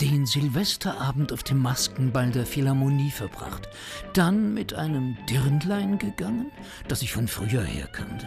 den 0.00 0.24
Silvesterabend 0.24 1.32
auf 1.32 1.42
dem 1.42 1.58
Maskenball 1.58 2.30
der 2.30 2.46
Philharmonie 2.46 3.10
verbracht, 3.10 3.68
dann 4.14 4.54
mit 4.54 4.72
einem 4.72 5.16
Dirndlein 5.28 5.98
gegangen, 5.98 6.50
das 6.88 7.02
ich 7.02 7.12
von 7.12 7.28
früher 7.28 7.62
her 7.62 7.86
kannte, 7.86 8.26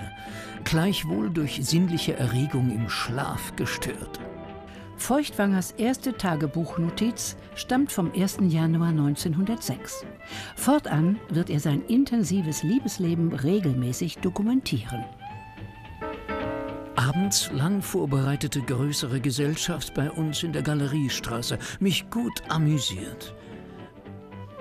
gleichwohl 0.63 1.31
durch 1.31 1.59
sinnliche 1.65 2.15
Erregung 2.15 2.69
im 2.69 2.89
Schlaf 2.89 3.55
gestört. 3.55 4.19
Feuchtwangers 4.97 5.71
erste 5.71 6.15
Tagebuchnotiz 6.15 7.35
stammt 7.55 7.91
vom 7.91 8.11
1. 8.13 8.37
Januar 8.41 8.89
1906. 8.89 10.05
Fortan 10.55 11.19
wird 11.29 11.49
er 11.49 11.59
sein 11.59 11.81
intensives 11.87 12.61
Liebesleben 12.63 13.33
regelmäßig 13.33 14.19
dokumentieren. 14.19 15.03
Abends 17.03 17.51
lang 17.51 17.81
vorbereitete 17.81 18.61
größere 18.61 19.19
Gesellschaft 19.19 19.93
bei 19.93 20.09
uns 20.09 20.41
in 20.41 20.53
der 20.53 20.61
Galeriestraße, 20.61 21.59
mich 21.81 22.09
gut 22.09 22.41
amüsiert. 22.47 23.35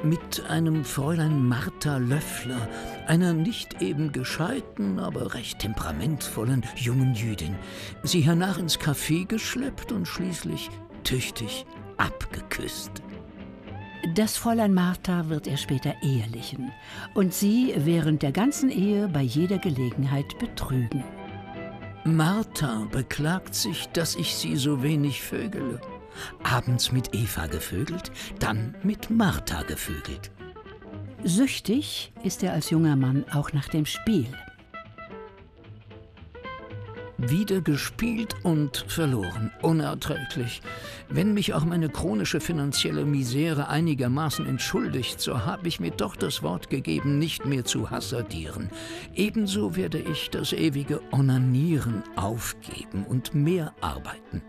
Mit 0.02 0.44
einem 0.48 0.84
Fräulein 0.84 1.46
Martha 1.46 1.98
Löffler, 1.98 2.68
einer 3.06 3.32
nicht 3.32 3.80
eben 3.80 4.10
gescheiten, 4.10 4.98
aber 4.98 5.34
recht 5.34 5.60
temperamentvollen 5.60 6.64
jungen 6.74 7.14
Jüdin, 7.14 7.54
sie 8.02 8.22
hernach 8.22 8.58
ins 8.58 8.76
Café 8.76 9.24
geschleppt 9.24 9.92
und 9.92 10.08
schließlich 10.08 10.68
tüchtig 11.04 11.64
abgeküsst. 11.96 13.04
Das 14.16 14.36
Fräulein 14.36 14.74
Martha 14.74 15.28
wird 15.28 15.46
er 15.46 15.58
später 15.58 15.94
ehelichen 16.02 16.72
und 17.14 17.32
sie 17.32 17.72
während 17.76 18.22
der 18.22 18.32
ganzen 18.32 18.68
Ehe 18.68 19.06
bei 19.06 19.22
jeder 19.22 19.58
Gelegenheit 19.58 20.36
betrügen. 20.40 21.04
Martha 22.04 22.88
beklagt 22.90 23.54
sich, 23.54 23.88
dass 23.90 24.16
ich 24.16 24.34
sie 24.34 24.56
so 24.56 24.82
wenig 24.82 25.22
vögele. 25.22 25.80
Abends 26.42 26.90
mit 26.90 27.14
Eva 27.14 27.46
gevögelt, 27.46 28.10
dann 28.40 28.74
mit 28.82 29.08
Martha 29.08 29.62
gevögelt. 29.62 30.32
Süchtig 31.22 32.12
ist 32.24 32.42
er 32.42 32.54
als 32.54 32.70
junger 32.70 32.96
Mann 32.96 33.24
auch 33.32 33.52
nach 33.52 33.68
dem 33.68 33.86
Spiel. 33.86 34.26
Wieder 37.24 37.60
gespielt 37.60 38.34
und 38.42 38.84
verloren. 38.88 39.52
Unerträglich. 39.62 40.60
Wenn 41.08 41.34
mich 41.34 41.54
auch 41.54 41.64
meine 41.64 41.88
chronische 41.88 42.40
finanzielle 42.40 43.04
Misere 43.04 43.68
einigermaßen 43.68 44.44
entschuldigt, 44.44 45.20
so 45.20 45.46
habe 45.46 45.68
ich 45.68 45.78
mir 45.78 45.92
doch 45.92 46.16
das 46.16 46.42
Wort 46.42 46.68
gegeben, 46.68 47.20
nicht 47.20 47.46
mehr 47.46 47.64
zu 47.64 47.90
hasardieren. 47.90 48.70
Ebenso 49.14 49.76
werde 49.76 50.00
ich 50.00 50.30
das 50.30 50.52
ewige 50.52 51.00
Onanieren 51.12 52.02
aufgeben 52.16 53.04
und 53.08 53.36
mehr 53.36 53.72
arbeiten. 53.80 54.42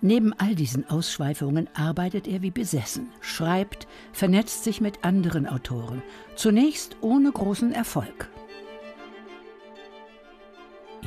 Neben 0.00 0.32
all 0.34 0.54
diesen 0.54 0.88
Ausschweifungen 0.88 1.68
arbeitet 1.74 2.28
er 2.28 2.40
wie 2.40 2.52
besessen, 2.52 3.08
schreibt, 3.20 3.88
vernetzt 4.12 4.62
sich 4.62 4.80
mit 4.80 5.04
anderen 5.04 5.48
Autoren, 5.48 6.04
zunächst 6.36 6.98
ohne 7.00 7.32
großen 7.32 7.72
Erfolg. 7.72 8.30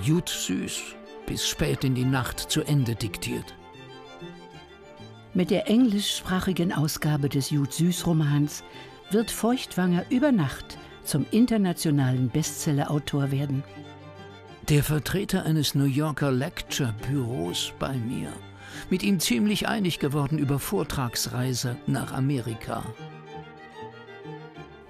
Jud 0.03 0.30
süß, 0.30 0.95
bis 1.25 1.47
spät 1.47 1.83
in 1.83 1.94
die 1.94 2.05
Nacht 2.05 2.39
zu 2.39 2.61
Ende 2.61 2.95
diktiert. 2.95 3.53
Mit 5.33 5.52
der 5.52 5.69
englischsprachigen 5.69 6.72
Ausgabe 6.72 7.28
des 7.28 7.50
Jud 7.50 7.73
süß 7.73 8.08
Romans 8.08 8.64
wird 9.11 9.30
Feuchtwanger 9.30 10.06
über 10.09 10.31
Nacht 10.31 10.78
zum 11.03 11.25
internationalen 11.31 12.30
Bestsellerautor 12.30 13.31
werden. 13.31 13.64
Der 14.69 14.83
Vertreter 14.83 15.44
eines 15.45 15.75
New 15.75 15.86
Yorker 15.86 16.31
Lecture-Büros 16.31 17.73
bei 17.80 17.95
mir. 17.95 18.31
Mit 18.89 19.03
ihm 19.03 19.19
ziemlich 19.19 19.67
einig 19.67 20.00
geworden 20.00 20.38
über 20.38 20.59
Vortragsreise 20.59 21.75
nach 21.88 22.13
Amerika. 22.13 22.84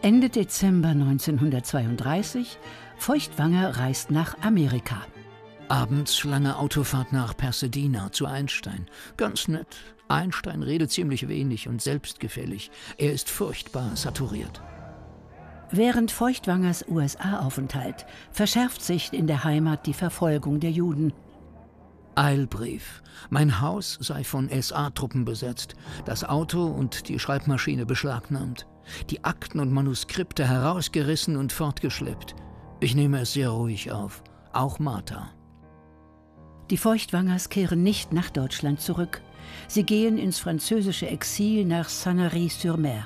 Ende 0.01 0.29
Dezember 0.29 0.89
1932 0.89 2.57
Feuchtwanger 2.99 3.77
reist 3.77 4.11
nach 4.11 4.37
Amerika. 4.41 5.01
Abends 5.69 6.25
lange 6.25 6.57
Autofahrt 6.57 7.13
nach 7.13 7.35
Pasadena 7.35 8.11
zu 8.11 8.25
Einstein. 8.25 8.87
Ganz 9.15 9.47
nett. 9.47 9.77
Einstein 10.09 10.63
redet 10.63 10.91
ziemlich 10.91 11.29
wenig 11.29 11.69
und 11.69 11.81
selbstgefällig. 11.81 12.71
Er 12.97 13.13
ist 13.13 13.29
furchtbar 13.29 13.95
saturiert. 13.95 14.61
Während 15.71 16.11
Feuchtwangers 16.11 16.85
USA-Aufenthalt 16.89 18.05
verschärft 18.31 18.81
sich 18.81 19.13
in 19.13 19.27
der 19.27 19.45
Heimat 19.45 19.85
die 19.85 19.93
Verfolgung 19.93 20.59
der 20.59 20.71
Juden. 20.71 21.13
Eilbrief. 22.15 23.01
Mein 23.29 23.61
Haus 23.61 23.97
sei 24.01 24.25
von 24.25 24.49
SA-Truppen 24.49 25.23
besetzt, 25.23 25.75
das 26.03 26.25
Auto 26.25 26.65
und 26.65 27.07
die 27.07 27.17
Schreibmaschine 27.17 27.85
beschlagnahmt, 27.85 28.67
die 29.09 29.23
Akten 29.23 29.61
und 29.61 29.71
Manuskripte 29.71 30.45
herausgerissen 30.45 31.37
und 31.37 31.53
fortgeschleppt. 31.53 32.35
Ich 32.79 32.95
nehme 32.95 33.21
es 33.21 33.33
sehr 33.33 33.49
ruhig 33.49 33.91
auf, 33.91 34.23
auch 34.53 34.79
Martha. 34.79 35.29
Die 36.69 36.77
Feuchtwangers 36.77 37.49
kehren 37.49 37.83
nicht 37.83 38.13
nach 38.13 38.29
Deutschland 38.29 38.79
zurück. 38.79 39.21
Sie 39.67 39.83
gehen 39.83 40.17
ins 40.17 40.39
französische 40.39 41.07
Exil 41.07 41.65
nach 41.65 41.89
Sanary-sur-Mer. 41.89 43.05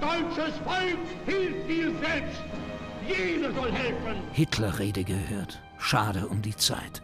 Deutsches 0.00 0.56
Volk 0.64 0.98
hilft 1.26 1.68
dir 1.68 1.92
selbst. 1.98 2.42
Jeder 3.06 3.52
soll 3.52 3.72
helfen. 3.72 4.22
Hitlerrede 4.32 5.02
gehört. 5.02 5.60
Schade 5.78 6.28
um 6.28 6.42
die 6.42 6.54
Zeit. 6.54 7.02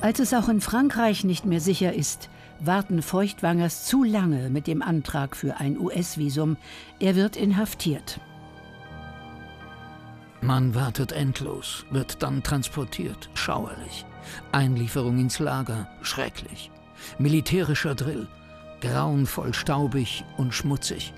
Als 0.00 0.18
es 0.18 0.34
auch 0.34 0.48
in 0.48 0.60
Frankreich 0.60 1.24
nicht 1.24 1.46
mehr 1.46 1.60
sicher 1.60 1.92
ist, 1.92 2.28
warten 2.60 3.02
Feuchtwangers 3.02 3.86
zu 3.86 4.04
lange 4.04 4.50
mit 4.50 4.66
dem 4.66 4.82
Antrag 4.82 5.36
für 5.36 5.58
ein 5.58 5.78
US-Visum. 5.78 6.56
Er 6.98 7.16
wird 7.16 7.36
inhaftiert. 7.36 8.20
Man 10.42 10.74
wartet 10.74 11.12
endlos, 11.12 11.84
wird 11.90 12.22
dann 12.22 12.42
transportiert, 12.42 13.28
schauerlich. 13.34 14.06
Einlieferung 14.52 15.18
ins 15.18 15.38
Lager, 15.38 15.88
schrecklich. 16.02 16.70
Militärischer 17.18 17.94
Drill, 17.94 18.26
grauenvoll 18.80 19.52
staubig 19.52 20.24
und 20.36 20.54
schmutzig. 20.54 21.12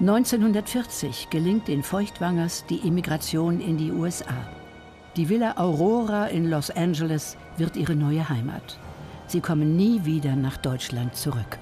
1940 0.00 1.30
gelingt 1.30 1.68
den 1.68 1.82
Feuchtwangers 1.82 2.66
die 2.66 2.86
Emigration 2.86 3.60
in 3.60 3.78
die 3.78 3.92
USA. 3.92 4.34
Die 5.16 5.28
Villa 5.28 5.54
Aurora 5.56 6.26
in 6.26 6.50
Los 6.50 6.70
Angeles 6.70 7.36
wird 7.56 7.76
ihre 7.76 7.96
neue 7.96 8.28
Heimat. 8.28 8.78
Sie 9.28 9.40
kommen 9.40 9.76
nie 9.76 10.04
wieder 10.04 10.36
nach 10.36 10.56
Deutschland 10.56 11.16
zurück. 11.16 11.58